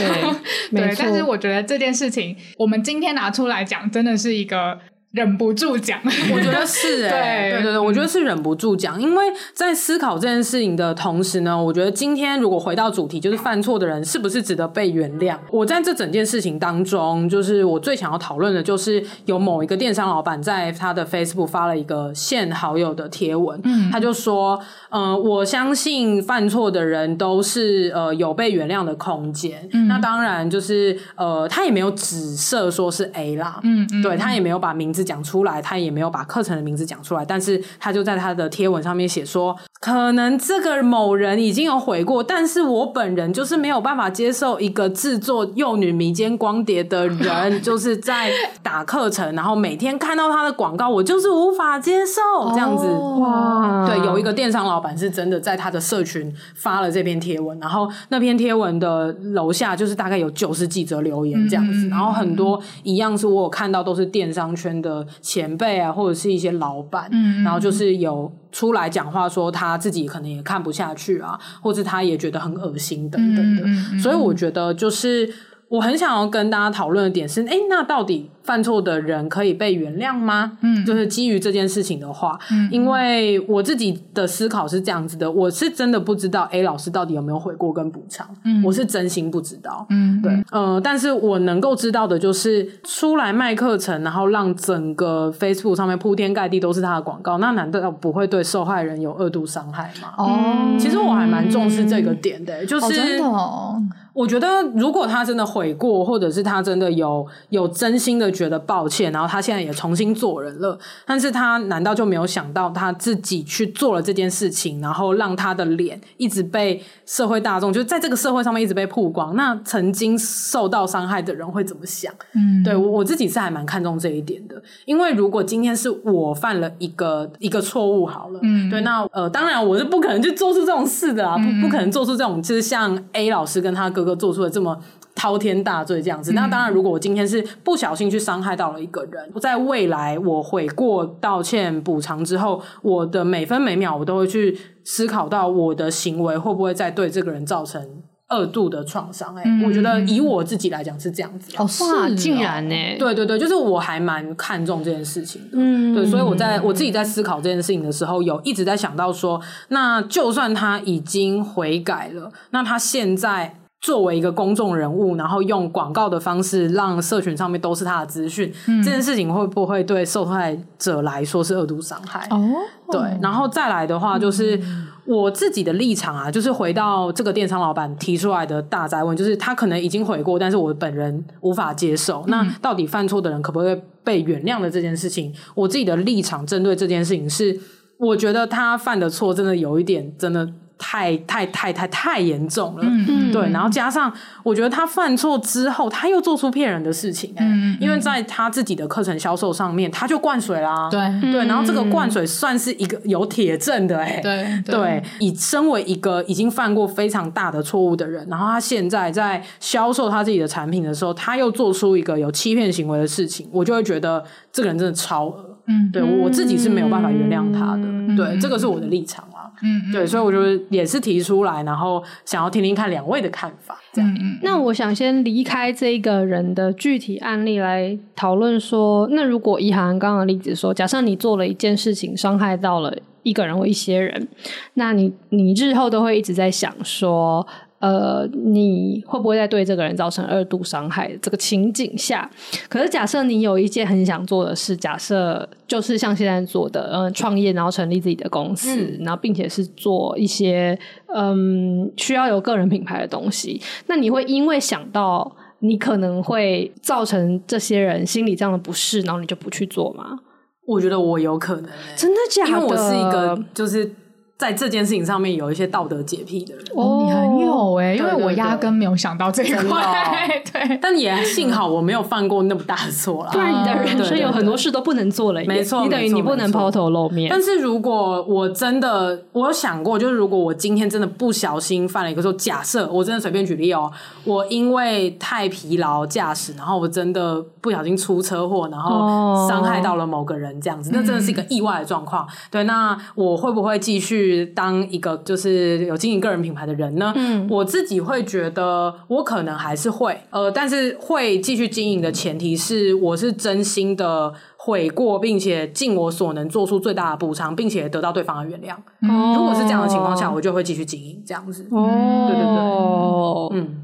[0.71, 4.77] 对，但是我觉得这件事情，我们今天拿出来讲，真的是一个。
[5.11, 5.99] 忍不住讲，
[6.33, 7.61] 我觉得是哎、 欸，对。
[7.63, 15.37] 对对，我觉得是忍不住讲，因为在思考这件事情的同时呢，我觉得今天如果回到主题，就是犯错的人是不是值得被原谅？
[15.49, 35.07] 我在这整件事情当中，就是我最想要讨论的，就是有某一个电商老板在他的 Facebook 发了一个限好友的贴文，嗯，他就说，嗯、呃，我相信犯错的人都是呃有被原谅的空间，嗯，那当然就是呃，他也没有指涉说是 A 啦，嗯，嗯，对，他也没有把名字。
[35.07, 48.31] 讲出来，他也没有把课程的名字讲出来，但是他就在他的贴文上面写说，可能这个某人已经有悔过，但是我本人就是没有办法接受一个制作幼女迷奸光碟的人，就是在
[48.63, 52.87] 打课程，然后每天看到他的广告，我就是无法接受这样子。
[53.21, 64.87] 哇，对，有一个电商老板是真的在他的社群发了这篇贴文，然后那篇贴文的楼下就是大概有九十几则留言这样子，然后很多一样是我有看到都是电商圈的。
[64.87, 75.31] 的前辈啊，或者是一些老板，嗯，然后就是有出来讲话说他自己可能也看不下去啊，或者他也觉得很恶心等等的，嗯，所以我觉得就是。
[75.69, 80.53] 我很想要跟大家讨论的点是，哎，那到底犯错的人可以被原谅吗？
[80.61, 100.13] 嗯，就是基于这件事情的话，嗯，因为我自己的思考是这样子的，我是真的不知道 A 老师到底有没有悔过跟补偿，嗯，我是真心不知道，嗯，对，呃，但是我能够知道的就是出来卖课程，然后让整个 Facebook 上面铺天盖地都是他的广告，那难道不会对受害人有恶度伤害吗？
[100.17, 103.83] 哦，其实我还蛮重视这个点的，就是、哦、真的哦。
[104.13, 119.35] 我觉得，如果他真的悔过，或者是他真的有有真心的觉得抱歉，然后他现在也重新做人了，但是他难道就没有想到他自己去做了这件事情，然后让他的脸一直被社会大众就在这个社会上面一直被曝光？
[119.35, 122.13] 那曾经受到伤害的人会怎么想？
[122.35, 134.17] 嗯，对，我我自己是还蛮看重这一点的，因为如果今天是我犯了一个一个错误，好了，嗯，对，那呃，当然我是不可能去做出这种事的啊，嗯、不不可能做出这种，就是像 A 老师跟他哥哥。
[134.17, 134.75] 做出的这么
[135.17, 147.83] 滔天大罪这样子，那当然，如果我今天是不小心去伤害到了一个人，在未来我悔过、道歉、补偿之后，我的每分每秒我都会去思考到我的行为会不会再对这个人造成
[148.27, 149.35] 二度的创伤。
[149.35, 151.51] 哎、嗯，我觉得以我自己来讲是这样子。
[151.57, 152.75] 哦，哇，竟然呢？
[152.99, 155.49] 对对对，就是我还蛮看重这件事情的。
[155.53, 163.55] 嗯，对，所以我在我自己在思考这件事情的时候，有一直在想到说，那就算他已经悔改了，那他现在。
[163.79, 172.27] 作为一个公众人物，然后用广告的方式让社群上面都是他的资讯，嗯，这件事情会不会对受害者来说是恶毒伤害？
[172.31, 172.49] 哦，
[172.91, 174.59] 对，然后再来的话，就是
[175.05, 182.25] 我自己的立场啊，就是回到这个电商老板提出来的大灾问，就是他可能已经悔过，但是我本人无法接受。
[182.27, 187.57] 那到底犯错的人可不可以被原谅的这件事情，我自己的立场针对这件事情是，
[187.99, 190.49] 我觉得他犯的错真的有一点真的。
[190.77, 194.13] 太太太太太严重了，嗯，对，然后加上
[194.43, 200.99] 我觉得他犯错之后，他又做出骗人的事情，欸，嗯，因为在他自己的课程销售上面，他就灌水啦，对。
[201.31, 204.77] 对，然后这个灌水算是一个有铁证的，欸，哎，对。
[204.77, 219.23] 对，以身为一个已经犯过非常大的错误的人，然后他现在在销售他自己的产品的时候，他又做出一个有欺骗行为的事情，我就会觉得这个人真的超恶，嗯，对我自己是没有办法原谅他的，嗯，对，这个是我的立场。
[219.61, 224.17] 嗯，对，所以我就也是提出来，然后想要听听看两位的看法，这样。
[224.19, 234.27] 嗯，那我想先离开这个人的具体案例来讨论说，那如果一涵刚刚的例子说，假设你做了一件事情，伤害到了一个人或一些人，
[234.75, 237.45] 那你你日后都会一直在想说。
[237.79, 241.15] 呃，你会不会再对这个人造成二度伤害？
[241.21, 242.27] 这个情景下，
[242.67, 250.77] 可是假设你有一件很想做的事，假设就是像现在做的，嗯、呃，创业，然后成立自己的公司，嗯、然后并且是做一些
[251.13, 260.17] 嗯需要有个人品牌的东西，那你会因为想到你可能会造成这些人心理这样的不适，然后你就不去做吗？
[260.65, 262.49] 我觉得我有可能、欸，真的假的？
[262.49, 263.91] 因为我是一个就是。
[264.37, 273.31] 在这件事情上面有一些道德洁癖的人，哦，你很有哎、欸，因为我压根没有想到这一块， 对，但也幸好我没有犯过那么大的错啦。
[273.31, 277.27] 不然你的人生有很多事都不能做了，没错，你等于你不能抛头露面。
[277.31, 283.91] 但是如果我真的，我有想过，就是如果我今天真的不小心犯了一个错，假设我真的随便举例哦，
[284.23, 292.27] 我因为太疲劳驾驶，然后我真的不小心出车祸，然后伤害到了某个人，这样子，那真的是一个意外的状况。
[292.51, 294.26] 对，那我会不会继续？
[294.47, 308.75] 当一个就是有经营个人品牌的人呢，嗯，我自己会觉得我可能还是会，呃，但是会继续经营的前提是我是真心的悔过，并且尽我所能做出最大的补偿，并且得到对方的原谅。
[309.09, 311.67] 哦，如果是这样的情况下，我就会继续经营这样子。
[311.71, 313.83] 哦，对对对，嗯。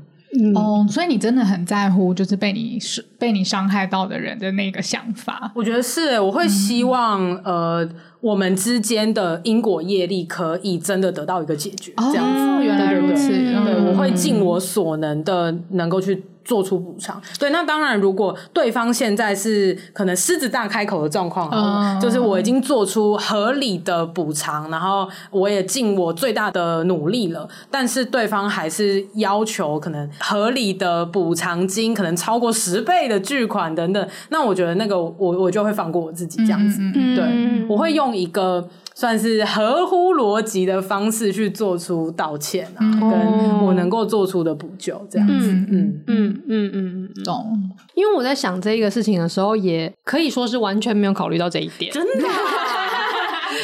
[0.56, 2.80] 哦，所以你真的很在乎，就是被你
[3.20, 5.52] 被你伤害到的人的那个想法。
[5.56, 7.90] 我觉得是，我会希望、嗯、呃，
[8.22, 16.24] 我们之间的因果业力可以真的得到一个解决，这样原来如此，对，我会尽我所能的，能够去。
[16.44, 38.68] 做出补偿，对，那当然，如果对方现在是可能狮子大开口的状况，嗯，就是我已经做出合理的补偿，然后我也尽我最大的努力了，但是对方还是要求可能合理的补偿金，可能超过十倍的巨款等等，那我觉得那个我我就会放过我自己这样子，嗯，对，我会用一个。
[38.96, 47.60] 算是合乎逻辑的方式去做出道歉啊，嗯、跟我能够做出的补救这样子，嗯嗯嗯嗯嗯，懂。
[47.96, 52.28] 因为我在想这个事情的时候，也可以说是完全没有考虑到这一点，真的。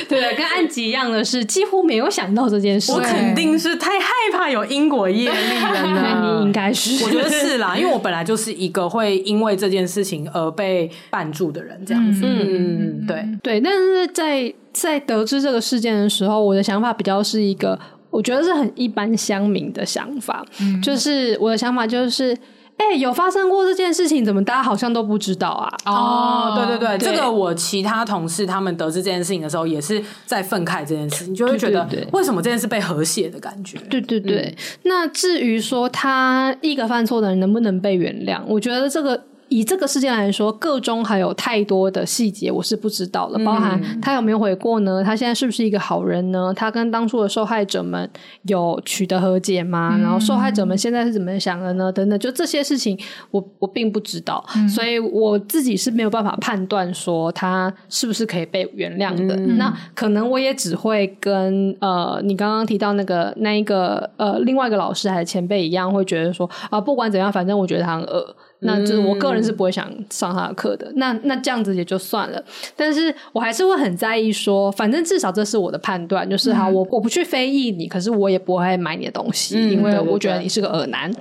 [0.07, 2.91] 对，跟安吉一样的是，几乎没有想到这件事。
[2.91, 6.37] 我肯定是太害怕有因果业力了呢。
[6.39, 12.21] 你应该是，我觉得是啦，因为我本来就是一个会因为这件事情而被绊住的人，这样子。
[12.23, 13.61] 嗯嗯，对对。
[13.61, 14.51] 但是在
[14.83, 22.37] 在得知这个事件的时候，我的想法比较是一个，我觉得是很一般乡民的想法，嗯、就是我的想法就是。
[22.81, 25.69] 哎、欸，有发生过这件事情，怎么大家好像都不知道啊？
[25.85, 33.77] 哦，对对对，对，这个我其他同事他们得知这件事情的时候，也是在愤慨这件事，你就会觉得为什么这件事被和谐的感觉？
[33.89, 34.43] 对对对。
[34.43, 39.25] 嗯、那至于说他一个犯错的人能不能被原谅，我觉得这个。
[39.49, 45.03] 以这个事件来说，个中还有太多的细节我是不知道的，包含他有没有悔过呢？
[45.03, 46.53] 他现在是不是一个好人呢？
[46.55, 48.09] 他跟当初的受害者们
[48.43, 49.95] 有取得和解吗？
[49.95, 51.91] 嗯、然后受害者们现在是怎么想的呢？
[51.91, 52.97] 等等，就这些事情
[53.31, 59.35] 我我并不知道，嗯、所以我自己是没有办法判断说他是不是可以被原谅的。
[59.35, 68.35] 嗯、那可能我也只会跟呃你刚刚提到那个那一个呃另外一个老师还是前辈一样，会觉得说啊，不管怎样，反正我觉得他很恶。
[68.61, 70.91] 那就是我个人是不会想上他的课的。
[70.95, 72.43] 那那这样子也就算了，
[72.75, 81.11] 但是我还是会很在意说，反正至少这是我的判断，就是哈，我我不去非议你，可是我也不会买你的东西，嗯、因为我觉得你是个耳男。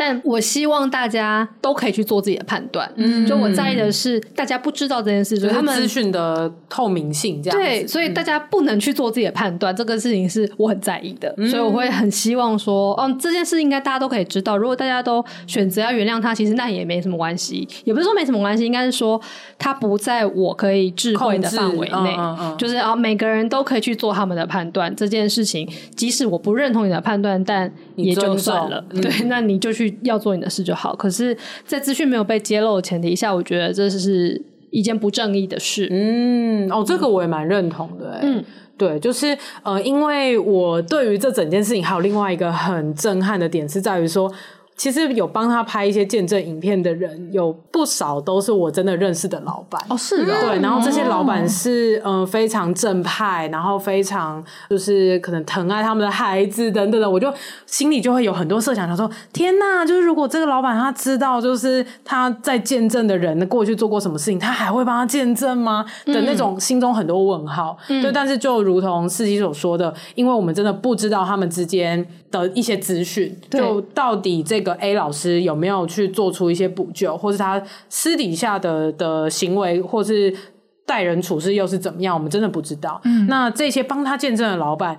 [0.00, 2.90] 但我希望大家都可以去做自己的判断。
[2.96, 7.58] 嗯，就我在意的是大家不知道这件事，就是他们资讯的透明性这样。
[7.58, 11.34] 对，所以大家不能去做自己的判断，这个事情是我很在意的。
[11.50, 14.56] 所以我会很希望说，哦，这件事应该大家都可以知道。
[14.56, 17.68] 如果大家都选择要原谅他，其实那也没什么关系。
[17.84, 19.20] 也不是说没什么关系，应该是说
[19.58, 22.16] 他不在我可以智慧的范围内。
[22.18, 24.96] 嗯嗯，就是啊，每个人都可以去做他们的判断。
[24.96, 27.70] 这件事情，即使我不认同你的判断，但
[28.02, 28.84] 也就算了。
[28.90, 29.98] 对，那你就去。
[30.02, 31.36] 要做你的事就好，可是，
[31.66, 35.86] 在资讯没有被揭露的前提下，我觉得这是一件不正义的事。
[35.90, 38.18] 嗯，哦，这个我也蛮认同的。
[38.22, 38.42] 嗯，
[38.78, 44.32] 对，就是呃，因为我对于这整件事情还有另外一个很震撼的点，是在于说。
[44.80, 49.78] 其实有帮他拍一些见证影片的人有不少，都是我真的认识的老板。
[49.90, 57.30] 哦，是的，对，然后这些老板是嗯、呃、非常正派，然后非常就是可能疼爱他们的孩子等等的，我就
[57.66, 65.84] 心里就会有很多设想，他说天呐，就是如果这个老板他知道就是他在见证的人过去做过什么事情，他还会帮他见证吗？
[66.06, 67.76] 的那种心中很多问号。
[67.86, 74.72] 对、嗯，但是就如同司机所说的，因为我们真的不知道他们之间的一些资讯，就到底这个。
[74.74, 80.34] A 老师有没有去做出一些补救，或是他私底下的的行为，或是
[80.86, 82.14] 待人处事又是怎么样？
[82.14, 83.00] 我们真的不知道。
[83.04, 84.98] 嗯，那这些帮他见证的老板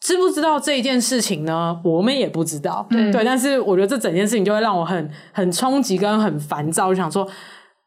[0.00, 1.80] 知不知道这一件事情呢？
[1.84, 2.86] 我们也不知道。
[2.90, 7.26] 对，对，但是我觉得这整件事情就会让我很很冲击跟很烦躁，就想说。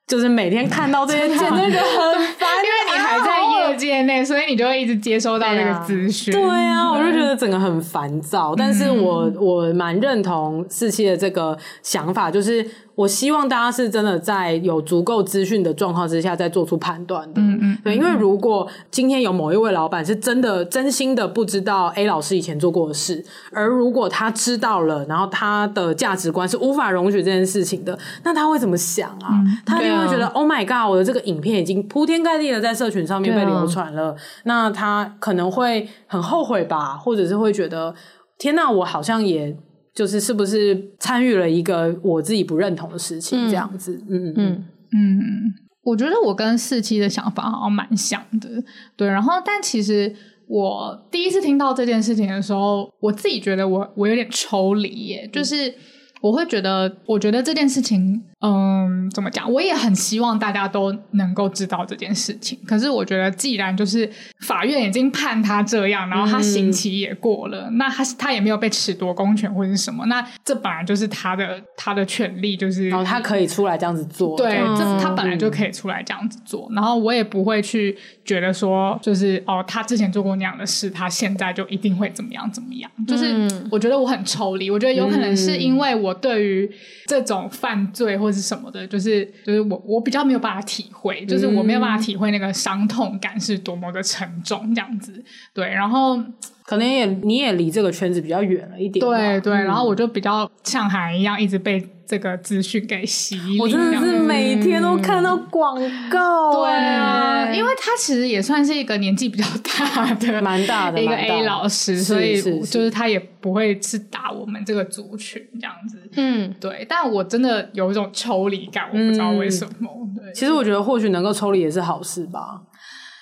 [0.08, 6.34] 就是每天看到这些，真的很烦，因为你还在业界内，所以你就会一直接收到那个资讯。
[6.34, 8.54] 对啊，我就觉得整个很烦躁。
[8.56, 12.66] 但是我我蛮认同四期的这个想法，就是。
[12.96, 17.42] 我希望大家是真的在有足够资讯的状况之下再做出判断的。
[17.42, 29.28] 嗯嗯，对，因为如果今天有某一位老板是真的真心的不知道 A 老师以前做过的事，而如果他知道了，然后他的价值观是无法容许这件事情的，那他会怎么想啊？
[29.32, 37.94] 嗯、他就会觉得、啊、Oh my God，我的这个影片已经铺天盖地的在社群上面被流传了、啊，那他可能会很后悔吧，或者是会觉得
[38.38, 39.58] 天哪，我好像也。
[39.96, 44.28] 就是是不是参与了一个我自己不认同的事情，这样子，嗯。
[44.28, 45.54] 嗯嗯嗯，
[45.84, 48.50] 我觉得我跟四七的想法好像蛮像的，
[48.96, 49.08] 对。
[49.08, 50.14] 然后，但其实
[50.48, 55.74] 我第一次听到这件事情的时候，我自己觉得我我有点抽离耶，就是
[56.22, 58.24] 我会觉得，我觉得这件事情。
[58.42, 59.52] 嗯，怎么讲？
[59.52, 62.60] 我也很希望大家都能够知道这件事情。
[62.68, 64.08] 可是我觉得，既然就是
[64.42, 74.38] 法院已经判他这样，然后他刑期也过了，嗯、那他他也没有被褫夺公权或者是什么，那这本来就是他的他的权利，就是然后他可以出来这样子做。
[74.38, 76.70] 对，这他本来就可以出来这样子做。
[76.76, 82.92] 然后我也不会去觉得说，就是哦，他之前做过那样的事，他现在就一定会怎么样怎么样。
[83.08, 86.70] 就是我觉得我很抽离，我觉得有可能是因为我对于
[87.08, 88.36] 这种犯罪或者。
[88.36, 88.86] 是什么的？
[88.86, 95.24] 就是就是我我比较没有办法体会，就是我没有办法体会那个伤痛感是多么的沉重，这样子。
[95.54, 96.22] 对，然后
[96.66, 99.06] 可能也你也离这个圈子比较远了一点。
[99.06, 101.88] 对对，然后我就比较像海一样，一直被。
[102.08, 105.76] 这个资讯给洗礼，我真的是每天都看到广
[106.08, 106.54] 告。
[106.54, 115.98] 对啊，因为他其实也算是一个年纪比较大的、蛮大的一个 A 老师，所以就是他也不会是打我们这个族群这样子。
[116.16, 116.86] 嗯，对。
[116.88, 119.90] 但我真的有一种抽离感，我不知道为什么。
[120.16, 122.62] 对，其实我觉得或许能够抽离也是好事吧。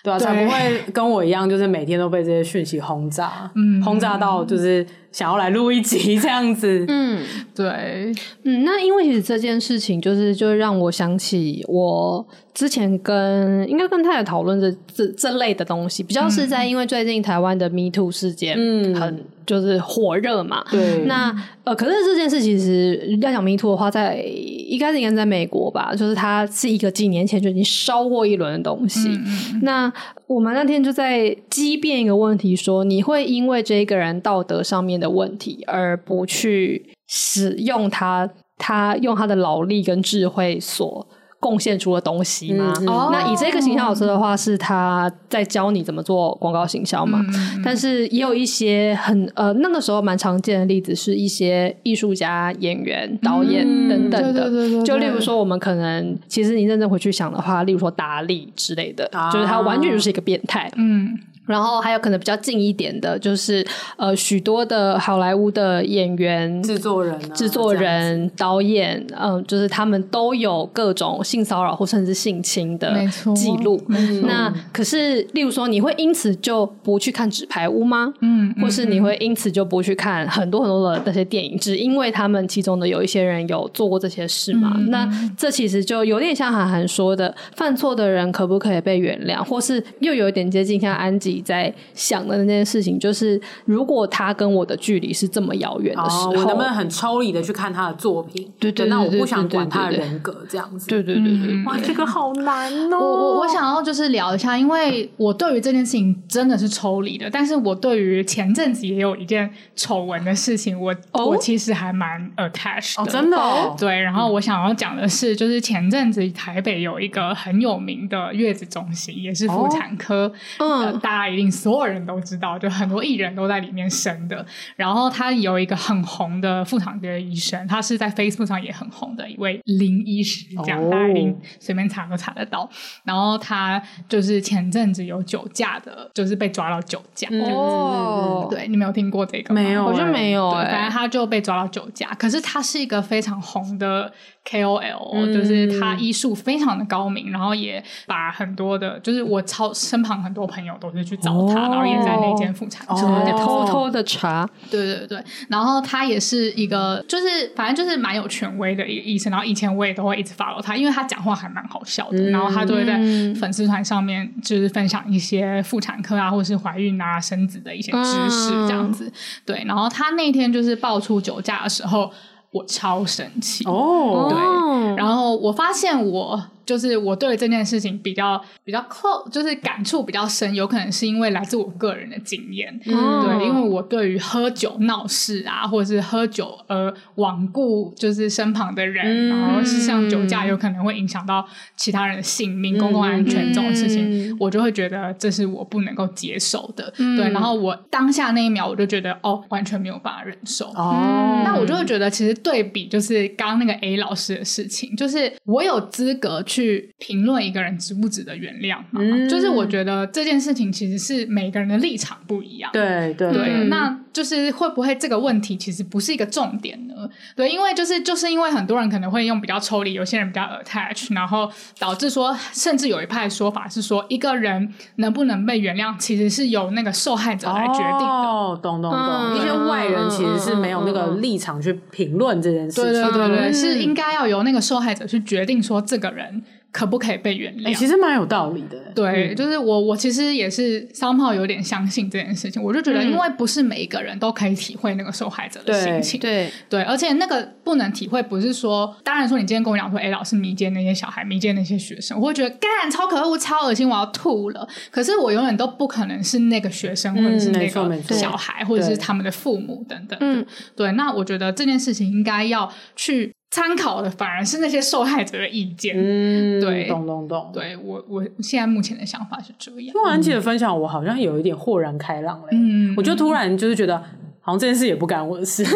[0.03, 6.83] 对啊，才不会跟我一样，就是每天都被这些讯息轰炸，嗯，轰炸到就是想要来录一集这样子。
[6.89, 7.23] 嗯，
[7.55, 8.11] 对，
[8.43, 12.27] 嗯，那因为其实这件事情，就是就让我想起我。
[12.53, 20.63] 之前跟应该跟太太讨论这这这类的东西，比较是在因为最近台湾的 Me Too 事件嗯很就是火热嘛。
[20.69, 29.09] 对、嗯，那呃，可是这件事其实要讲 Me Too 的话，在一开始应该在美国吧，就是它是一个几年前就已经烧过一轮的东西。
[29.09, 29.91] 嗯、那
[30.27, 41.07] 我们那天就在激辩一个问题说，你会因为这个人道德上面的问题而不去使用他，他用他的劳力跟智慧所。
[41.43, 42.73] 贡献出了东西吗？
[42.79, 47.61] 嗯嗯、那以这个形象老师的话，是他在教你怎么做广告行销嘛、嗯？
[47.61, 54.49] 但是也有一些很呃，那个时候蛮常见的例子，是一些艺术家、演员、导演等等的。
[54.49, 60.71] 嗯、就例如说，我们可能其实你认真回去想的话，例如说达利之类的，啊、就是他完全就是一个变态。
[60.77, 61.19] 嗯。
[61.45, 63.65] 然后还有可能比较近一点的，就是
[63.97, 72.95] 呃许多的好莱坞的演员、制作人、制作人、导演，嗯，就是他们都有各种性骚扰或甚至性侵的
[73.35, 73.81] 记录。
[74.23, 78.13] 那可是，例如说，你会因此就不去看《纸牌屋》吗？
[78.21, 84.73] 嗯，或是你会因此就不去看很多很多的那些电影，只因为他们其中的有一些人有做过这些事吗？
[84.77, 91.32] 嗯、那这其实就有点像韩寒说的，犯错的人可不可以被原谅，或是又有一点接近像安吉。
[91.41, 98.51] 在想的那件事情，就是如果他跟我的距离是这么遥远的时候，哦、我能不能很抽离的去看他的作品？
[98.59, 100.87] 对对，对，那我不想管他的人格这样子。
[100.87, 102.99] 对对对对，哇，这个好难哦。
[102.99, 113.75] 我我我想要就是聊一下，因为我对于这件事情真的是抽离的，但是我对于前阵子也有一件丑闻的事情，我、哦、我其实还蛮 attached 的，哦、真的、哦。
[113.79, 121.22] 对，然后我想要讲的是，就是前阵子台北有一个很有名的月子中心，也是妇产科，哦、嗯，大。
[121.29, 124.45] 一定所有人都知道，就很多艺人都在里面生的。
[124.75, 132.69] 然后他有一个很红的妇产科医生，他是在 Facebook 上也很红的一位林医师，这样大家一定随便查都查得到。
[133.03, 137.27] 然后他就是前阵子有酒驾的，就是被抓到酒驾。
[137.31, 139.61] 哦，对，你没有听过这个吗？
[139.61, 140.51] 没有，我就没有。
[140.51, 142.07] 反正他就被抓到酒驾。
[142.19, 144.11] 可是他是一个非常红的
[144.47, 151.17] KOL，就是他医术非常的高明，然后也把很多的，就是我超身旁很多朋友都是去。
[151.23, 154.45] 找他，然后也在那间妇产科，哦、偷偷的查。
[154.69, 159.31] 对对对，然后他也是一个，就是反正就是蛮有权威的一个医生。
[159.31, 162.17] 然后以前我也都会一直 follow 他，因为他讲话还蛮好笑的。
[162.17, 162.97] 嗯、然后他就会在
[163.39, 169.05] 粉丝团上面就是分享一些妇产科啊，或者是怀孕啊、生子的一些知识这样子。
[169.05, 169.13] 嗯、
[169.45, 172.11] 对，然后他那天就是爆出酒驾的时候，
[172.53, 174.27] 我超神奇哦。
[174.29, 176.41] 对，然后我发现我。
[176.65, 182.79] 就是我对这件事情比较比较 close，就是感触比较深，有可能是因为来自我个人的经验。
[182.85, 182.93] 嗯，
[183.25, 191.45] 对，因为我对于喝酒闹事啊，或者是喝酒而罔顾就是身旁的人，嗯、然后是像酒驾有可能会影响到
[191.75, 196.93] 其他人的性命、嗯、公共安全这种事情，嗯、我就会觉得这是我不能够接受的。
[196.97, 200.67] 嗯、对，然后我当下那一秒我就觉得哦，完全没有办法忍受。
[200.67, 206.41] 哦、嗯，那我就会觉得其实对比就是刚刚那个 A 老师的事情，就是我有资格。
[206.52, 206.52] 去
[206.97, 216.93] 评论一个人值不值得原谅，嗯，就是我觉得这件事情其实是每个人的立场不一样，对对对，对，那就是会不会这个问题其实不是一个重点呢？
[217.35, 228.05] 对，因为就是就是因为很多人可能会用比较抽离，有些人比较 attach，然后导致说，甚至有一派说法是说，一个人能不能被原谅，其实是由那个受害者来决定的。
[228.05, 236.43] 哦，懂懂懂，嗯，一些外人其实是没有那个立场去评论这件事情，对对对对，嗯，是应该要由那个受害者去决定说这个人。
[236.73, 237.67] 可不可以被原谅？
[237.67, 238.77] 欸，其实蛮有道理的。
[238.95, 242.61] 对，嗯、就是我，我其实也是三炮有点相信这件事情。
[242.61, 246.19] 我就觉得，因为不是每一个人都可以体会那个受害者的心情。
[246.19, 254.67] 对对，而且那个不能体会，不是说，当然说你今天跟我讲说，哎，老师迷奸那些小孩，迷奸那些学生，我会觉得干超可恶、超恶心，我要吐了。
[254.89, 260.17] 可是我永远都不可能是那个学生，或者是那个小孩，或者是他们的父母等等。
[260.19, 260.43] 嗯，
[260.75, 260.91] 对。
[260.93, 263.31] 那我觉得这件事情应该要去。
[263.53, 269.93] 参考的反而是那些受害者的意见，嗯，对，懂懂懂，对我我现在目前的想法是这样。
[269.93, 273.95] 听完安琪的分享，我好像有一点豁然开朗嘞，嗯，我就突然就是觉得，
[274.41, 275.61] 好像这件事也不干我的事，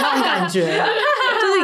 [0.00, 0.80] 那种感觉。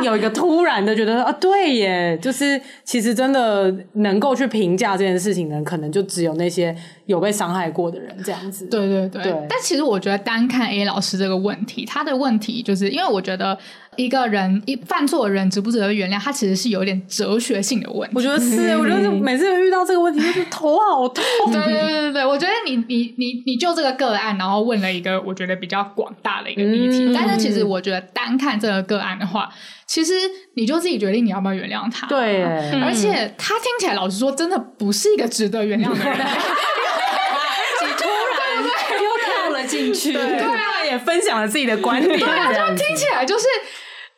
[0.03, 6.77] 有一个突然的觉得啊，对耶，就是其实真的能够去评价这件事情的人，可能就只有那些
[7.07, 8.67] 有被伤害过的人这样子。
[8.67, 9.23] 对对对。
[9.23, 13.57] 对但其实我觉得单看 A 老师这个问题，他的问题就是因为我觉得
[13.97, 18.17] 一个人一犯错的人值不值得原谅，他其实是有点哲学性的问题。
[18.17, 21.25] 我觉得是，嗯、我觉得每次遇到这个问题，就是头好痛。
[21.51, 29.49] 对对对对对，我觉得你 你你你就这个个案，然后问了一个我觉得比较广大的一个议题，嗯、但是其实我觉得单看这个个案的话。
[29.87, 30.15] 其实
[30.55, 32.43] 你就自己决定你要不要原谅他，对，
[32.83, 36.17] 而且他听起来老实说，真的不是一个值得原谅的人。
[36.17, 38.65] 你突然
[39.03, 40.49] 又跳了进去，对啊，
[40.95, 43.45] 也分享了自己的观点，对啊，就听起来就是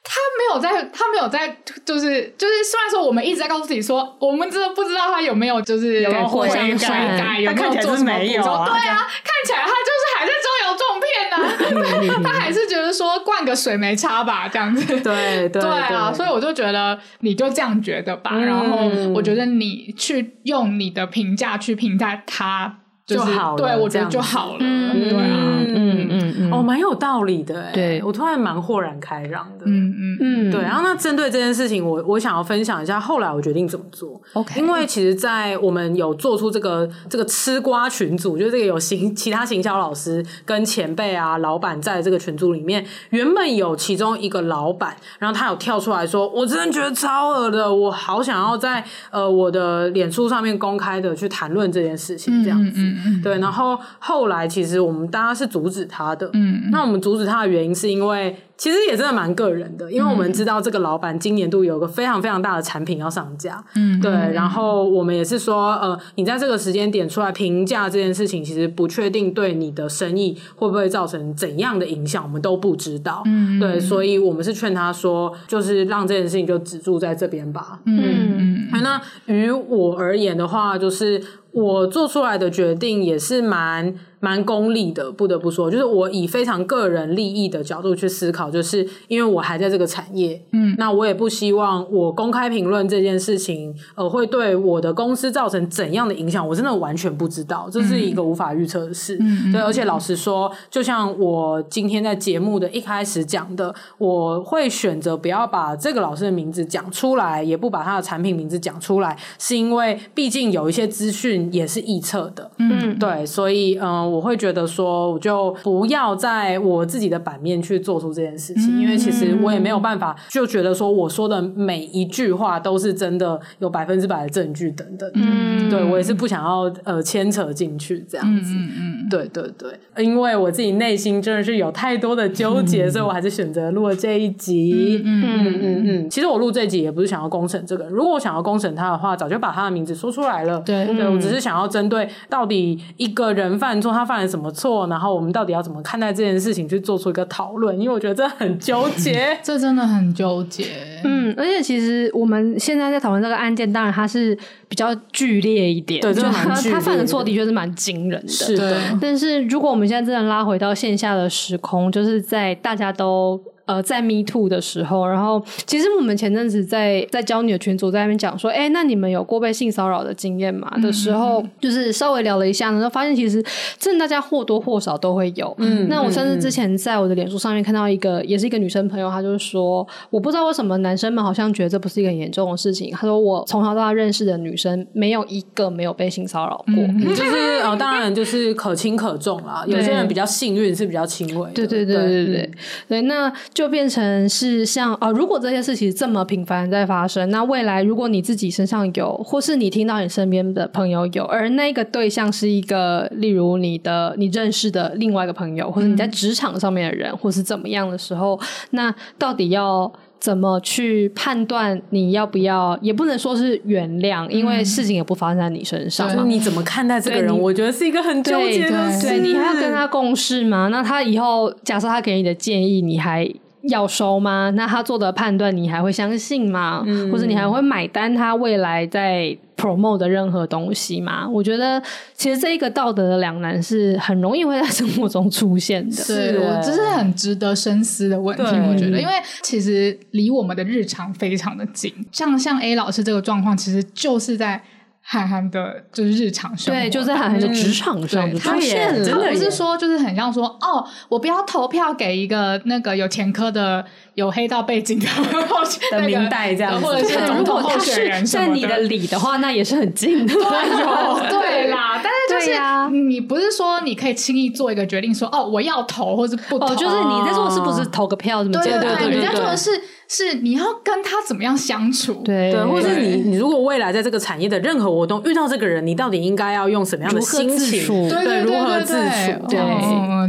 [0.04, 1.48] 他没有在，他没有在，
[1.84, 14.86] 就是就是，虽然说我们一直在告诉自己说，我们真的不知道他有没有就是有悔改，有没有做什么补救，对啊，看起来他就是还在中油重骗呢，他还是觉得说灌个水没差吧，这样子。
[15.00, 18.38] 对对对啊，所以我就觉得你就这样觉得吧。
[18.38, 24.58] 然后我觉得你去用你的评价去评价他就好了，对我觉得就好了。
[24.58, 26.34] 对啊，嗯嗯。
[26.38, 30.60] 嗯，哦，蛮有道理的，对，我突然蛮豁然开朗的，嗯嗯嗯，对。
[30.60, 34.20] 然后那针对这件事情，我我想要分享一下，后来我决定怎么做。
[34.34, 53.38] OK，因为其实，在我们有做出这个这个吃瓜群组，就是这个有行其他行销老师跟前辈啊、老板在这个群组里面，原本有其中一个老板，然后他有跳出来说：“我真的觉得超恶的，我好想要在呃我的脸书上面公开的去谈论这件事情。”这样子，嗯嗯嗯，对。
[53.38, 58.36] 然后后来其实我们大家是阻止他的，嗯，那我们阻止他的原因是因为。
[58.56, 78.02] 其实也真的蛮个人的，因为我们知道这个老板今年度有个非常非常大的产品要上架，嗯，对，然后我们也是说，呃，你在这个时间点出来评价这件事情，其实不确定对你的生意会不会造成怎样的影响，我们都不知道，嗯，对，所以我们是劝他说，就是让这件事情就止住在这边吧，嗯。
[78.02, 83.94] 嗯，嗯，那于我而言的话，就是我做出来的决定也是蛮。
[84.20, 114.05] 蛮功利的，不得不说，就是我以非常个人利益的角度去思考，就是因为我还在这个产业，嗯，那我也不希望我公开评论这件事情，呃，会对我的公司造成怎样的影响，我真的完全不知道，这是一个无法预测的事，嗯，对，而且老实说，就像我今天在节目的一开始讲的，我会选择不要把这个老师的名字讲出来，也不把他的产品名字讲出来，是因为毕竟有一些资讯也是臆测的，嗯，对，所以，嗯、呃。
[114.08, 125.10] 我会觉得说，我就不要在我自己的版面去做出这件事情，因为其实我也没有办法，就觉得说我说的每一句话都是真的，有百分之百的证据等等。
[125.14, 128.54] 嗯，对，我也是不想要呃牵扯进去这样子。
[128.54, 135.02] 嗯嗯，对对对，因为我自己内心真的是有太多的纠结，所以我还是选择录了这一集。
[135.04, 140.60] 嗯嗯嗯嗯，其实我录这一集也不是想要公审这个人，如果我想要公审他的话，早就把他的名字说出来了。
[140.60, 144.86] 对，对我只是想要针对到底一个人犯错，他犯了什么错？
[144.88, 146.68] 然后我们到底要怎么看待这件事情？
[146.68, 150.64] 去做出一个讨论，因为我觉得这很纠结， 这真的很纠结。
[151.04, 154.36] 嗯，而且其实我们现在在讨论这个案件，当然它是
[154.68, 158.76] 比较剧烈一点，对，就他他犯的错的确是蛮惊人的，是的。
[159.00, 163.40] 但是如果我们现在真的拉回到线下的时空，就是在大家都。
[163.66, 170.70] 呃，在 Me Too 的时候，然后其实我们前阵子在在教你的群组在那边讲说，哎，那你们有过被性骚扰的经验吗？
[170.80, 173.44] 的时候，嗯、就是稍微聊了一下，然后发现其实
[173.76, 175.52] 真的大家或多或少都会有。
[175.58, 182.92] 嗯，那我甚至之前在我的脸书上面看到一个，也是一个女生朋友，她就是说，我不知道为什么男生们好像觉得这不是一个很严重的事情。
[182.92, 186.76] 她说，我从小到大认识的女生，没有一个没有被性骚扰过。
[186.76, 189.64] 嗯、 就是呃，当然就是可轻可重啦。
[189.66, 192.50] 有些人比较幸运，是比较轻微对对对对对，
[192.88, 193.32] 对，那。
[193.56, 208.38] 就变成是像啊、呃，如果这些事情这么频繁在发生，那未来如果你自己身上有，或是你听到你身边的朋友有，而那个对象是一个，例如你的你认识的另外一个朋友，或者你在职场上面的人，嗯、或是怎么样的时候，
[208.72, 209.90] 那到底要
[210.20, 212.78] 怎么去判断你要不要？
[212.82, 216.10] 也不能说是原谅，因为事情也不发生在你身上。
[216.10, 217.34] 所以你怎么看待这个人？
[217.38, 219.08] 我觉得是一个很纠结的事。
[219.08, 220.68] 对，你还要跟他共事吗？
[220.70, 223.26] 那他以后假设他给你的建议，你还
[223.68, 224.50] 要收吗？
[224.54, 226.82] 那他做的判断，你还会相信吗？
[226.86, 231.28] 嗯、或者你还会买单他未来在 promote 的任何东西吗？
[231.28, 231.82] 我觉得
[232.14, 238.42] 其实这一个道德的两难是很容易会在生活中出现的，是，这是很值得深思的问题。
[238.42, 239.12] 我觉得，因为
[239.42, 244.62] 其实离我们的日常非常的近，像像 A 老师这个状况，其实就是在。
[245.08, 249.08] 韩寒的就是日常生活，对，就在韩寒的职场上出现了。
[249.08, 253.84] 他不是说，就是很像说，哦，我不要投票给一个那个有前科的、
[254.16, 255.06] 有黑道背景的
[255.92, 256.84] 的明代这样子。
[256.84, 260.34] 或者是总统候选人在你的里的话，那也是很近的。
[260.34, 260.42] 对，
[261.30, 268.60] 对啦，但是就是你不是说你可以轻易做一个决定，说哦，我要投或者不投，就是你在做是不是投个票什么？
[268.62, 269.70] 对对对，你在做的是。
[270.08, 272.22] 是你要跟他怎么样相处？
[272.24, 278.08] 对对，或是你你如果未来在这个产业的任何活动遇到这个人，你到底应该要用什么样的心情？
[278.08, 279.48] 对，如何自处？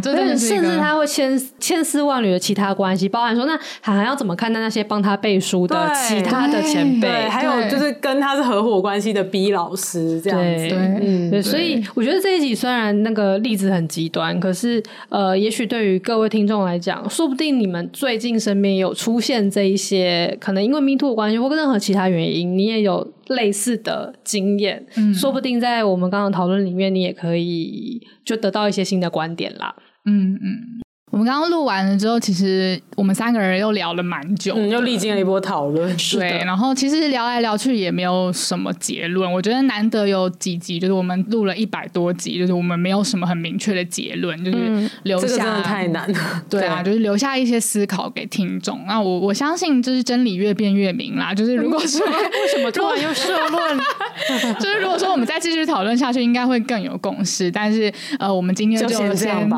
[0.01, 10.67] 对，甚甚至他会千千丝万缕的其他关系，包含说那还要怎么看待那些帮他背书的其他的前辈，还有就是跟他是合伙关系的 B 老师这样子。
[10.67, 19.67] 对，嗯，所以我觉得这一集虽然那个例子很极端，可是呃，也许对于各位听众来讲，说不定你们最近身边有出现这。
[19.67, 29.75] 一些可能因为 Me Too 关系或任何其他原因，你也有类似的经验，嗯，说不定在我们刚刚讨论里面，你也可以就得到一些新的观点啦。
[30.05, 30.86] 嗯嗯。
[31.09, 35.95] 我们刚刚录完了之后，其实我们三个人又聊了蛮久，嗯，又历经了一波讨论。
[36.11, 39.31] 对，然后其实聊来聊去也没有什么结论。
[39.31, 46.19] 我觉得难得有几集，就是我们录了一百多集，就是我们没有什么很明确的结论，就是留下、嗯、这个真的太难了。
[46.49, 48.83] 对啊，就是留下一些思考给听众。
[48.85, 51.33] 那我我相信，就是真理越辩越明啦。
[51.33, 53.79] 就是如果说 为什么突然又社论，
[54.59, 57.49] 就是如果说我们再继续讨论下去，应该会更有共识。
[57.49, 59.49] 但是呃，我们今天就先先这样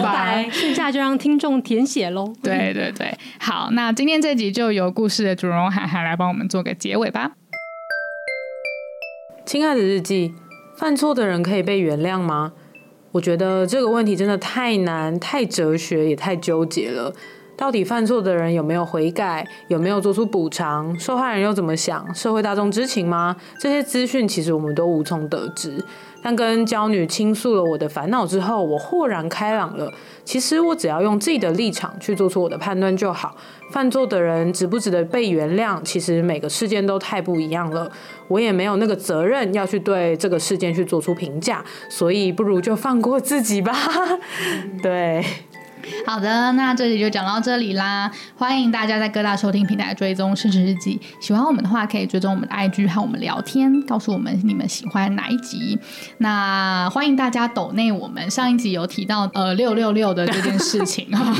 [0.00, 2.32] 吧， 剩下就让听众填写喽。
[2.42, 7.32] 对对对，好，那今天这集就由故事的主人公函函来帮我们做个结尾吧。
[9.44, 10.34] 亲爱的日记，
[10.76, 12.52] 犯错的人可以被原谅吗？
[13.12, 17.14] 我觉得这个问题真的太难、太哲学，也太纠结了。
[17.56, 19.46] 到底犯错的人有没有悔改？
[19.68, 20.98] 有没有做出补偿？
[20.98, 22.14] 受害人又怎么想？
[22.14, 23.34] 社会大众知情吗？
[23.58, 25.82] 这些资讯其实我们都无从得知。
[26.26, 29.88] 但跟娇女倾诉了我的烦恼之后，我豁然开朗了。
[30.24, 33.36] 其实我只要用自己的立场去做出我的判断就好。
[33.70, 35.80] 犯错的人值不值得被原谅？
[35.84, 37.88] 其实每个事件都太不一样了，
[38.26, 43.72] 我也没有那个责任要去对这个事件去做出评价，所以不如就放过自己吧。
[44.82, 45.24] 对。
[46.06, 48.10] 好的，那这里就讲到这里啦。
[48.36, 55.78] 欢迎大家在各大收听平台追踪《失职日记》，喜欢我们的话可以追踪我们的 IG 和我们聊天，告诉我们你们喜欢哪一集。
[56.18, 61.34] 那欢迎大家抖内我们上一集有提到呃 六六六的这件事情啊，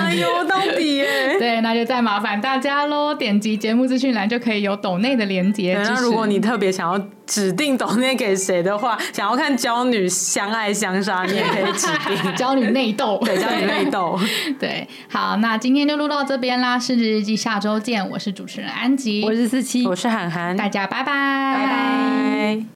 [0.00, 1.38] 哎呦到底耶？
[1.38, 5.80] 对，那就再麻烦大家喽，点击节目资讯栏就可以有抖内的连接。
[5.82, 13.66] 那如果你特别想要指定抖内给谁的话， 想要看娇女相爱相杀，你也可以指定 娇女内斗，对娇女。
[13.66, 14.18] 内斗，
[14.60, 16.78] 对，好，那今天就录到这边啦。
[16.78, 18.08] 失职日记，下周见。
[18.10, 22.62] 我是主持人安吉，我是四七，我是涵涵，大家拜拜，拜拜。